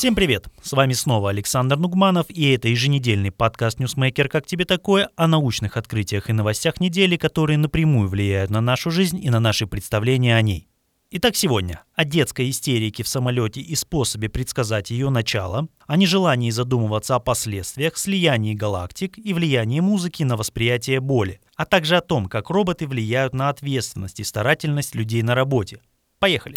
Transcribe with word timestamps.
Всем 0.00 0.14
привет! 0.14 0.46
С 0.62 0.72
вами 0.72 0.94
снова 0.94 1.28
Александр 1.28 1.76
Нугманов, 1.76 2.24
и 2.30 2.52
это 2.52 2.68
еженедельный 2.68 3.30
подкаст 3.30 3.78
«Ньюсмейкер. 3.78 4.30
Как 4.30 4.46
тебе 4.46 4.64
такое?» 4.64 5.10
о 5.14 5.26
научных 5.26 5.76
открытиях 5.76 6.30
и 6.30 6.32
новостях 6.32 6.80
недели, 6.80 7.18
которые 7.18 7.58
напрямую 7.58 8.08
влияют 8.08 8.50
на 8.50 8.62
нашу 8.62 8.90
жизнь 8.90 9.22
и 9.22 9.28
на 9.28 9.40
наши 9.40 9.66
представления 9.66 10.36
о 10.36 10.40
ней. 10.40 10.70
Итак, 11.10 11.36
сегодня 11.36 11.84
о 11.94 12.06
детской 12.06 12.48
истерике 12.48 13.02
в 13.02 13.08
самолете 13.08 13.60
и 13.60 13.74
способе 13.74 14.30
предсказать 14.30 14.90
ее 14.90 15.10
начало, 15.10 15.68
о 15.86 15.98
нежелании 15.98 16.48
задумываться 16.48 17.14
о 17.14 17.20
последствиях, 17.20 17.98
слиянии 17.98 18.54
галактик 18.54 19.18
и 19.18 19.34
влиянии 19.34 19.80
музыки 19.80 20.22
на 20.22 20.38
восприятие 20.38 21.00
боли, 21.00 21.42
а 21.56 21.66
также 21.66 21.98
о 21.98 22.00
том, 22.00 22.24
как 22.24 22.48
роботы 22.48 22.86
влияют 22.86 23.34
на 23.34 23.50
ответственность 23.50 24.20
и 24.20 24.24
старательность 24.24 24.94
людей 24.94 25.20
на 25.20 25.34
работе. 25.34 25.82
Поехали! 26.18 26.56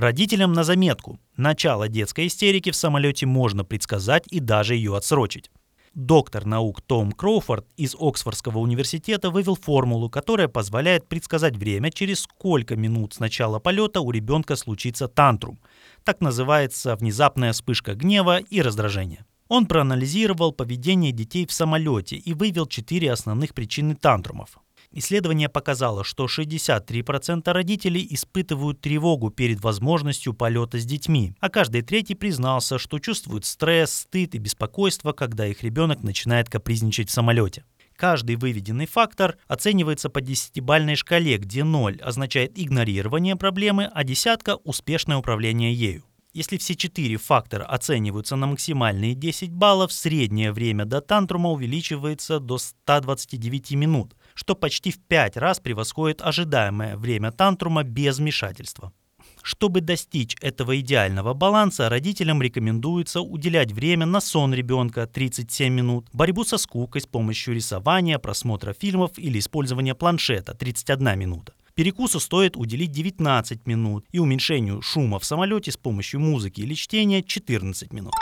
Родителям 0.00 0.54
на 0.54 0.64
заметку. 0.64 1.20
Начало 1.36 1.86
детской 1.86 2.28
истерики 2.28 2.70
в 2.70 2.74
самолете 2.74 3.26
можно 3.26 3.66
предсказать 3.66 4.24
и 4.30 4.40
даже 4.40 4.74
ее 4.74 4.96
отсрочить. 4.96 5.50
Доктор 5.92 6.46
наук 6.46 6.80
Том 6.80 7.12
Кроуфорд 7.12 7.66
из 7.76 7.94
Оксфордского 8.00 8.60
университета 8.60 9.28
вывел 9.28 9.56
формулу, 9.56 10.08
которая 10.08 10.48
позволяет 10.48 11.06
предсказать 11.06 11.54
время, 11.54 11.90
через 11.90 12.20
сколько 12.20 12.76
минут 12.76 13.12
с 13.12 13.18
начала 13.18 13.58
полета 13.58 14.00
у 14.00 14.10
ребенка 14.10 14.56
случится 14.56 15.06
тантрум. 15.06 15.60
Так 16.02 16.22
называется 16.22 16.96
внезапная 16.96 17.52
вспышка 17.52 17.94
гнева 17.94 18.38
и 18.38 18.62
раздражения. 18.62 19.26
Он 19.48 19.66
проанализировал 19.66 20.52
поведение 20.52 21.12
детей 21.12 21.44
в 21.44 21.52
самолете 21.52 22.16
и 22.16 22.32
вывел 22.32 22.64
четыре 22.64 23.12
основных 23.12 23.52
причины 23.52 23.94
тантрумов. 23.96 24.56
Исследование 24.92 25.48
показало, 25.48 26.02
что 26.02 26.26
63% 26.26 27.52
родителей 27.52 28.06
испытывают 28.10 28.80
тревогу 28.80 29.30
перед 29.30 29.60
возможностью 29.60 30.34
полета 30.34 30.80
с 30.80 30.84
детьми, 30.84 31.32
а 31.38 31.48
каждый 31.48 31.82
третий 31.82 32.16
признался, 32.16 32.78
что 32.78 32.98
чувствует 32.98 33.44
стресс, 33.44 33.92
стыд 33.92 34.34
и 34.34 34.38
беспокойство, 34.38 35.12
когда 35.12 35.46
их 35.46 35.62
ребенок 35.62 36.02
начинает 36.02 36.48
капризничать 36.48 37.08
в 37.08 37.12
самолете. 37.12 37.64
Каждый 37.94 38.34
выведенный 38.34 38.86
фактор 38.86 39.36
оценивается 39.46 40.08
по 40.08 40.20
десятибальной 40.20 40.96
шкале, 40.96 41.36
где 41.36 41.62
0 41.62 42.00
означает 42.00 42.58
игнорирование 42.58 43.36
проблемы, 43.36 43.90
а 43.92 44.02
десятка– 44.02 44.56
успешное 44.64 45.18
управление 45.18 45.72
ею. 45.72 46.09
Если 46.32 46.58
все 46.58 46.76
четыре 46.76 47.16
фактора 47.16 47.64
оцениваются 47.64 48.36
на 48.36 48.46
максимальные 48.46 49.14
10 49.14 49.50
баллов, 49.50 49.92
среднее 49.92 50.52
время 50.52 50.84
до 50.84 51.00
тантрума 51.00 51.50
увеличивается 51.50 52.38
до 52.38 52.58
129 52.58 53.72
минут, 53.72 54.14
что 54.34 54.54
почти 54.54 54.92
в 54.92 55.00
5 55.00 55.36
раз 55.36 55.58
превосходит 55.58 56.22
ожидаемое 56.22 56.96
время 56.96 57.32
тантрума 57.32 57.82
без 57.82 58.18
вмешательства. 58.18 58.92
Чтобы 59.42 59.80
достичь 59.80 60.36
этого 60.40 60.78
идеального 60.78 61.34
баланса, 61.34 61.88
родителям 61.88 62.40
рекомендуется 62.40 63.22
уделять 63.22 63.72
время 63.72 64.06
на 64.06 64.20
сон 64.20 64.54
ребенка 64.54 65.08
37 65.08 65.72
минут, 65.72 66.06
борьбу 66.12 66.44
со 66.44 66.58
скукой 66.58 67.00
с 67.00 67.06
помощью 67.06 67.54
рисования, 67.54 68.18
просмотра 68.18 68.72
фильмов 68.72 69.12
или 69.16 69.40
использования 69.40 69.96
планшета 69.96 70.54
31 70.54 71.18
минута. 71.18 71.54
Перекусу 71.80 72.20
стоит 72.20 72.58
уделить 72.58 72.92
19 72.92 73.66
минут 73.66 74.04
и 74.12 74.18
уменьшению 74.18 74.82
шума 74.82 75.18
в 75.18 75.24
самолете 75.24 75.72
с 75.72 75.78
помощью 75.78 76.20
музыки 76.20 76.60
или 76.60 76.74
чтения 76.74 77.22
14 77.22 77.90
минут. 77.94 78.12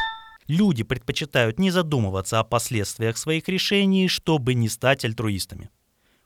Люди 0.47 0.85
предпочитают 0.85 1.59
не 1.59 1.73
задумываться 1.73 2.39
о 2.39 2.45
последствиях 2.45 3.19
своих 3.19 3.49
решений, 3.49 4.07
чтобы 4.07 4.55
не 4.55 4.69
стать 4.69 5.05
альтруистами. 5.05 5.71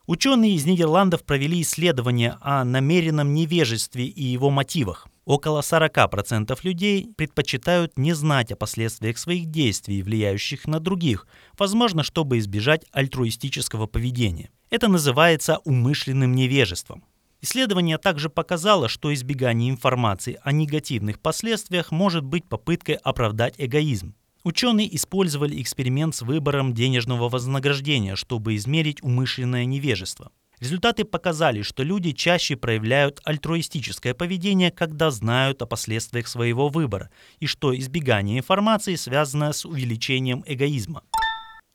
Ученые 0.07 0.57
из 0.57 0.67
Нидерландов 0.67 1.25
провели 1.25 1.63
исследование 1.63 2.37
о 2.43 2.67
намеренном 2.67 3.33
невежестве 3.33 4.05
и 4.05 4.23
его 4.23 4.51
мотивах. 4.51 5.09
Около 5.25 5.61
40% 5.61 6.59
людей 6.65 7.09
предпочитают 7.17 7.97
не 7.97 8.13
знать 8.13 8.53
о 8.53 8.57
последствиях 8.57 9.17
своих 9.17 9.47
действий, 9.47 10.03
влияющих 10.03 10.67
на 10.67 10.81
других, 10.81 11.27
возможно, 11.59 12.03
чтобы 12.03 12.41
избежать 12.41 12.85
альтруистического 12.93 13.87
поведения. 13.87 14.51
Это 14.69 14.89
называется 14.89 15.61
умышленным 15.65 16.35
невежеством. 16.35 17.03
Исследование 17.45 17.99
также 17.99 18.31
показало, 18.31 18.89
что 18.89 19.13
избегание 19.13 19.69
информации 19.69 20.39
о 20.45 20.53
негативных 20.53 21.19
последствиях 21.19 21.91
может 21.91 22.25
быть 22.25 22.49
попыткой 22.49 22.95
оправдать 22.95 23.55
эгоизм. 23.59 24.15
Ученые 24.45 24.95
использовали 24.95 25.61
эксперимент 25.61 26.15
с 26.15 26.23
выбором 26.23 26.73
денежного 26.73 27.29
вознаграждения, 27.29 28.15
чтобы 28.15 28.55
измерить 28.55 29.03
умышленное 29.03 29.65
невежество. 29.65 30.31
Результаты 30.61 31.05
показали, 31.05 31.63
что 31.63 31.83
люди 31.83 32.13
чаще 32.13 32.55
проявляют 32.55 33.21
альтруистическое 33.25 34.15
поведение, 34.15 34.71
когда 34.71 35.11
знают 35.11 35.63
о 35.63 35.67
последствиях 35.67 36.29
своего 36.29 36.69
выбора, 36.69 37.11
и 37.41 37.47
что 37.47 37.77
избегание 37.77 38.39
информации 38.39 38.95
связано 38.95 39.53
с 39.53 39.65
увеличением 39.65 40.45
эгоизма. 40.47 41.03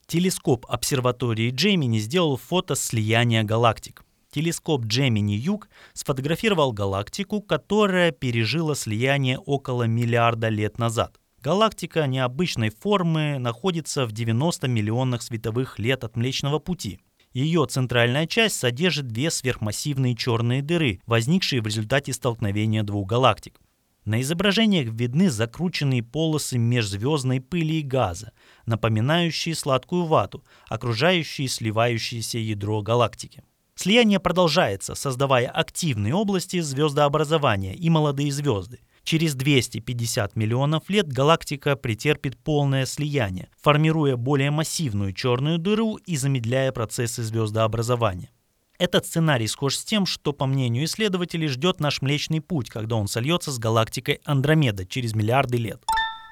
Телескоп 0.06 0.66
обсерватории 0.70 1.52
Джемини 1.52 2.00
сделал 2.00 2.38
фото 2.38 2.76
слияния 2.76 3.44
галактик. 3.44 4.06
Телескоп 4.38 4.86
Джемини-Юг 4.86 5.68
сфотографировал 5.94 6.72
галактику, 6.72 7.42
которая 7.42 8.12
пережила 8.12 8.76
слияние 8.76 9.40
около 9.40 9.88
миллиарда 9.88 10.50
лет 10.50 10.78
назад– 10.78 11.20
Галактика 11.42 12.06
необычной 12.08 12.70
формы 12.70 13.38
находится 13.40 14.06
в 14.06 14.12
90 14.12 14.68
миллионах 14.68 15.22
световых 15.22 15.80
лет 15.80 16.04
от 16.04 16.16
Млечного 16.16 16.60
Пути. 16.60 17.00
Ее 17.32 17.66
центральная 17.68 18.28
часть 18.28 18.58
содержит 18.58 19.08
две 19.08 19.32
сверхмассивные 19.32 20.16
черные 20.16 20.62
дыры, 20.62 21.00
возникшие 21.08 21.62
в 21.62 21.66
результате 21.68 22.14
столкновения 22.14 22.84
двух 22.84 23.08
галактик. 23.08 23.60
На 24.06 24.22
изображениях 24.22 24.90
видны 24.90 25.30
закрученные 25.30 26.04
полосы 26.04 26.58
межзвездной 26.58 27.42
пыли 27.42 27.80
и 27.80 27.84
газа, 27.84 28.34
напоминающие 28.66 29.56
сладкую 29.56 30.06
вату, 30.06 30.44
окружающие 30.68 31.48
сливающееся 31.48 32.40
ядро 32.40 32.82
галактики. 32.82 33.44
Слияние 33.78 34.20
продолжается, 34.20 34.96
создавая 34.96 35.48
активные 35.48 36.14
области 36.14 36.60
звездообразования 36.60 37.74
и 37.74 37.90
молодые 37.90 38.32
звезды, 38.32 38.80
Через 39.08 39.36
250 39.36 40.36
миллионов 40.36 40.90
лет 40.90 41.08
галактика 41.08 41.78
претерпит 41.78 42.38
полное 42.38 42.86
слияние, 42.86 43.48
формируя 43.58 44.18
более 44.18 44.52
массивную 44.52 45.14
черную 45.14 45.60
дыру 45.60 45.96
и 45.96 46.18
замедляя 46.18 46.74
процессы 46.74 47.24
звездообразования. 47.24 48.32
Этот 48.78 49.06
сценарий 49.06 49.48
схож 49.48 49.78
с 49.78 49.86
тем, 49.86 50.06
что, 50.06 50.34
по 50.34 50.46
мнению 50.46 50.84
исследователей, 50.84 51.48
ждет 51.48 51.80
наш 51.80 52.02
Млечный 52.02 52.42
Путь, 52.42 52.70
когда 52.70 52.98
он 52.98 53.08
сольется 53.08 53.50
с 53.54 53.60
галактикой 53.60 54.20
Андромеда 54.26 54.86
через 54.86 55.16
миллиарды 55.16 55.56
лет. 55.56 55.82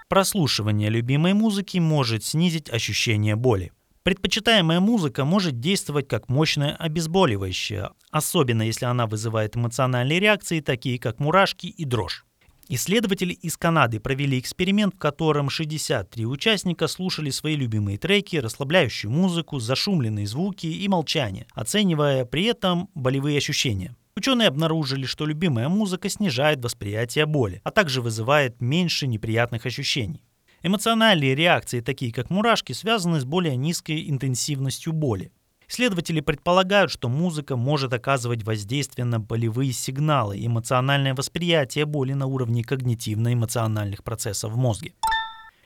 Прослушивание 0.09 0.89
любимой 0.89 1.31
музыки 1.31 1.77
может 1.77 2.25
снизить 2.25 2.69
ощущение 2.69 3.37
боли. 3.37 3.71
Предпочитаемая 4.05 4.79
музыка 4.79 5.25
может 5.25 5.59
действовать 5.59 6.07
как 6.07 6.29
мощное 6.29 6.75
обезболивающее, 6.75 7.89
особенно 8.11 8.61
если 8.61 8.85
она 8.85 9.07
вызывает 9.07 9.57
эмоциональные 9.57 10.19
реакции, 10.19 10.59
такие 10.59 10.99
как 10.99 11.19
мурашки 11.19 11.65
и 11.65 11.85
дрожь. 11.85 12.23
Исследователи 12.69 13.33
из 13.33 13.57
Канады 13.57 13.99
провели 13.99 14.37
эксперимент, 14.37 14.93
в 14.93 14.99
котором 14.99 15.49
63 15.49 16.23
участника 16.27 16.85
слушали 16.87 17.31
свои 17.31 17.55
любимые 17.55 17.97
треки, 17.97 18.35
расслабляющую 18.35 19.09
музыку, 19.09 19.57
зашумленные 19.59 20.27
звуки 20.27 20.67
и 20.67 20.87
молчание, 20.87 21.47
оценивая 21.53 22.25
при 22.25 22.43
этом 22.43 22.89
болевые 22.93 23.39
ощущения. 23.39 23.95
Ученые 24.15 24.49
обнаружили, 24.49 25.07
что 25.07 25.25
любимая 25.25 25.67
музыка 25.67 26.09
снижает 26.09 26.63
восприятие 26.63 27.25
боли, 27.25 27.59
а 27.63 27.71
также 27.71 28.03
вызывает 28.03 28.61
меньше 28.61 29.07
неприятных 29.07 29.65
ощущений. 29.65 30.21
Эмоциональные 30.65 31.35
реакции, 31.35 31.79
такие 31.79 32.11
как 32.11 32.31
мурашки, 32.31 32.73
связаны 32.73 33.19
с 33.19 33.23
более 33.23 33.55
низкой 33.55 34.09
интенсивностью 34.09 34.93
боли. 34.93 35.31
Исследователи 35.69 36.21
предполагают, 36.21 36.89
что 36.89 37.07
музыка 37.07 37.55
может 37.55 37.93
оказывать 37.93 38.43
воздействие 38.43 39.05
на 39.05 39.19
болевые 39.19 39.71
сигналы 39.73 40.43
эмоциональное 40.43 41.13
восприятие 41.13 41.85
боли 41.85 42.13
на 42.13 42.25
уровне 42.25 42.63
когнитивно-эмоциональных 42.63 44.03
процессов 44.03 44.53
в 44.53 44.57
мозге. 44.57 44.95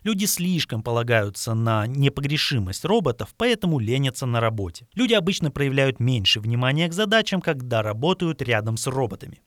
Люди 0.04 0.26
слишком 0.26 0.84
полагаются 0.84 1.54
на 1.54 1.88
непогрешимость 1.88 2.84
роботов, 2.84 3.34
поэтому 3.38 3.80
ленятся 3.80 4.26
на 4.26 4.42
работе. 4.42 4.86
Люди 4.96 5.14
обычно 5.14 5.50
проявляют 5.50 6.02
меньше 6.02 6.42
внимания 6.42 6.90
к 6.90 6.94
задачам, 6.94 7.40
когда 7.40 7.82
работают 7.82 8.42
рядом 8.42 8.76
с 8.76 8.86
роботами. 8.86 9.40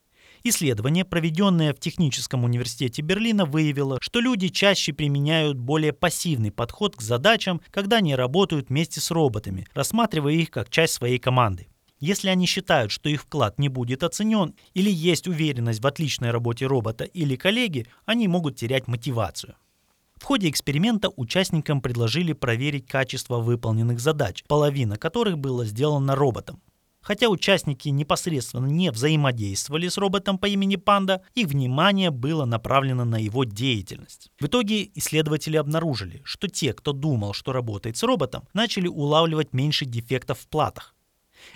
Исследование, 0.44 1.04
проведенное 1.04 1.72
в 1.72 1.78
Техническом 1.78 2.42
университете 2.42 3.00
Берлина, 3.00 3.44
выявило, 3.44 3.98
что 4.00 4.20
люди 4.20 4.48
чаще 4.48 4.92
применяют 4.92 5.56
более 5.56 5.92
пассивный 5.92 6.50
подход 6.50 6.96
к 6.96 7.00
задачам, 7.00 7.60
когда 7.70 7.98
они 7.98 8.16
работают 8.16 8.68
вместе 8.68 9.00
с 9.00 9.12
роботами, 9.12 9.66
рассматривая 9.72 10.32
их 10.32 10.50
как 10.50 10.68
часть 10.68 10.94
своей 10.94 11.20
команды. 11.20 11.68
Если 12.00 12.28
они 12.28 12.46
считают, 12.46 12.90
что 12.90 13.08
их 13.08 13.22
вклад 13.22 13.60
не 13.60 13.68
будет 13.68 14.02
оценен, 14.02 14.56
или 14.74 14.90
есть 14.90 15.28
уверенность 15.28 15.80
в 15.80 15.86
отличной 15.86 16.32
работе 16.32 16.66
робота 16.66 17.04
или 17.04 17.36
коллеги, 17.36 17.86
они 18.04 18.26
могут 18.26 18.56
терять 18.56 18.88
мотивацию. 18.88 19.54
В 20.16 20.24
ходе 20.24 20.50
эксперимента 20.50 21.10
участникам 21.14 21.80
предложили 21.80 22.32
проверить 22.32 22.88
качество 22.88 23.38
выполненных 23.38 24.00
задач, 24.00 24.42
половина 24.48 24.96
которых 24.96 25.38
была 25.38 25.64
сделана 25.64 26.16
роботом. 26.16 26.60
Хотя 27.02 27.28
участники 27.28 27.88
непосредственно 27.88 28.66
не 28.66 28.90
взаимодействовали 28.90 29.88
с 29.88 29.98
роботом 29.98 30.38
по 30.38 30.46
имени 30.46 30.76
Панда, 30.76 31.22
их 31.34 31.48
внимание 31.48 32.10
было 32.10 32.44
направлено 32.44 33.04
на 33.04 33.16
его 33.16 33.44
деятельность. 33.44 34.30
В 34.38 34.46
итоге 34.46 34.90
исследователи 34.94 35.56
обнаружили, 35.56 36.22
что 36.24 36.48
те, 36.48 36.72
кто 36.72 36.92
думал, 36.92 37.32
что 37.32 37.52
работает 37.52 37.96
с 37.96 38.04
роботом, 38.04 38.48
начали 38.54 38.86
улавливать 38.86 39.52
меньше 39.52 39.84
дефектов 39.84 40.38
в 40.38 40.48
платах. 40.48 40.94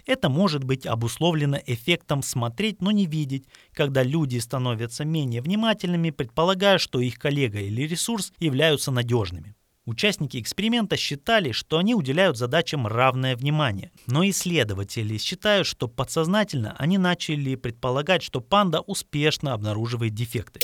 Это 0.04 0.28
может 0.28 0.64
быть 0.64 0.84
обусловлено 0.84 1.60
эффектом 1.64 2.22
«смотреть, 2.22 2.82
но 2.82 2.90
не 2.90 3.06
видеть», 3.06 3.46
когда 3.72 4.02
люди 4.02 4.38
становятся 4.38 5.04
менее 5.04 5.42
внимательными, 5.42 6.10
предполагая, 6.10 6.78
что 6.78 7.00
их 7.00 7.18
коллега 7.18 7.60
или 7.60 7.82
ресурс 7.82 8.32
являются 8.38 8.90
надежными. 8.90 9.54
Участники 9.86 10.40
эксперимента 10.40 10.96
считали, 10.96 11.52
что 11.52 11.78
они 11.78 11.94
уделяют 11.94 12.36
задачам 12.36 12.88
равное 12.88 13.36
внимание, 13.36 13.92
но 14.08 14.28
исследователи 14.28 15.16
считают, 15.16 15.64
что 15.64 15.86
подсознательно 15.86 16.74
они 16.76 16.98
начали 16.98 17.54
предполагать, 17.54 18.24
что 18.24 18.40
панда 18.40 18.80
успешно 18.80 19.52
обнаруживает 19.52 20.12
дефекты. 20.12 20.58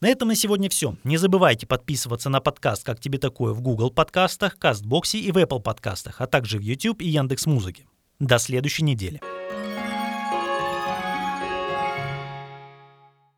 На 0.00 0.08
этом 0.08 0.28
на 0.28 0.36
сегодня 0.36 0.70
все. 0.70 0.96
Не 1.02 1.16
забывайте 1.16 1.66
подписываться 1.66 2.30
на 2.30 2.40
подкаст 2.40 2.84
«Как 2.84 3.00
тебе 3.00 3.18
такое» 3.18 3.52
в 3.54 3.60
Google 3.60 3.90
подкастах, 3.90 4.56
Кастбоксе 4.56 5.18
и 5.18 5.32
в 5.32 5.36
Apple 5.36 5.60
подкастах, 5.60 6.20
а 6.20 6.28
также 6.28 6.58
в 6.58 6.62
YouTube 6.62 7.02
и 7.02 7.08
Яндекс 7.08 7.46
Музыке. 7.46 7.86
До 8.20 8.38
следующей 8.38 8.84
недели. 8.84 9.20